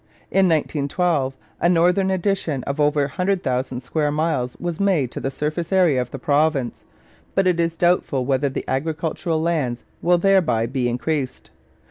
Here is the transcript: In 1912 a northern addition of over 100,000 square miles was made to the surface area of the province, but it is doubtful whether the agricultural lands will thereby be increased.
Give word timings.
In 0.31 0.47
1912 0.49 1.35
a 1.59 1.69
northern 1.69 2.09
addition 2.09 2.63
of 2.63 2.79
over 2.79 3.01
100,000 3.03 3.81
square 3.81 4.11
miles 4.11 4.57
was 4.59 4.79
made 4.79 5.11
to 5.11 5.19
the 5.19 5.29
surface 5.29 5.71
area 5.71 6.01
of 6.01 6.09
the 6.09 6.17
province, 6.17 6.83
but 7.35 7.45
it 7.45 7.59
is 7.59 7.77
doubtful 7.77 8.25
whether 8.25 8.49
the 8.49 8.65
agricultural 8.67 9.39
lands 9.39 9.83
will 10.01 10.17
thereby 10.17 10.65
be 10.65 10.89
increased. 10.89 11.51